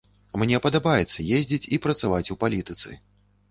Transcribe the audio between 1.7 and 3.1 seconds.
і працаваць у палітыцы.